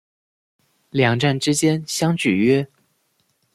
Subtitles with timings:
[0.89, 2.67] 两站之间相距约。